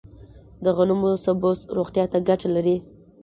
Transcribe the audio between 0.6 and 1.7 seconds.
د غنمو سبوس